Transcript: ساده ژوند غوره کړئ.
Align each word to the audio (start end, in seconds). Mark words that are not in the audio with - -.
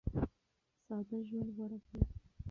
ساده 0.85 1.17
ژوند 1.27 1.49
غوره 1.55 1.79
کړئ. 1.85 2.01